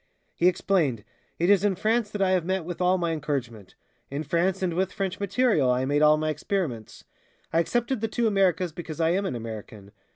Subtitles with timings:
[0.33, 1.03] He explained,
[1.37, 3.75] "It is in France that I have met with all my encouragement;
[4.09, 7.03] in France and with French material I made all my experiments.
[7.53, 9.91] I excepted the two Americas because I am an American."